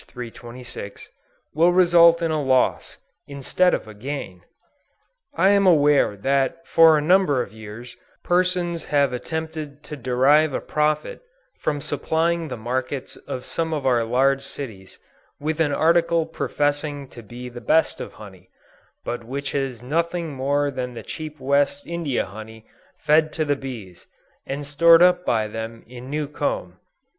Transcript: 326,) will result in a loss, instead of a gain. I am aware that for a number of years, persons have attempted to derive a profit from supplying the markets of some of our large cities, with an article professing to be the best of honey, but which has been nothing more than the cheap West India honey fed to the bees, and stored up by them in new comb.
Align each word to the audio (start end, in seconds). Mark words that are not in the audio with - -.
326,) 0.07 1.11
will 1.53 1.71
result 1.71 2.23
in 2.23 2.31
a 2.31 2.41
loss, 2.41 2.97
instead 3.27 3.71
of 3.75 3.87
a 3.87 3.93
gain. 3.93 4.41
I 5.35 5.49
am 5.49 5.67
aware 5.67 6.15
that 6.17 6.65
for 6.65 6.97
a 6.97 7.01
number 7.03 7.43
of 7.43 7.53
years, 7.53 7.95
persons 8.23 8.85
have 8.85 9.13
attempted 9.13 9.83
to 9.83 9.95
derive 9.95 10.55
a 10.55 10.59
profit 10.59 11.21
from 11.59 11.81
supplying 11.81 12.47
the 12.47 12.57
markets 12.57 13.15
of 13.15 13.45
some 13.45 13.75
of 13.75 13.85
our 13.85 14.03
large 14.03 14.41
cities, 14.41 14.97
with 15.39 15.59
an 15.59 15.71
article 15.71 16.25
professing 16.25 17.07
to 17.09 17.21
be 17.21 17.47
the 17.47 17.61
best 17.61 18.01
of 18.01 18.13
honey, 18.13 18.49
but 19.05 19.23
which 19.23 19.51
has 19.51 19.81
been 19.81 19.89
nothing 19.91 20.33
more 20.33 20.71
than 20.71 20.95
the 20.95 21.03
cheap 21.03 21.39
West 21.39 21.85
India 21.85 22.25
honey 22.25 22.65
fed 22.97 23.31
to 23.33 23.45
the 23.45 23.55
bees, 23.55 24.07
and 24.47 24.65
stored 24.65 25.03
up 25.03 25.23
by 25.27 25.47
them 25.47 25.83
in 25.85 26.09
new 26.09 26.27
comb. 26.27 26.79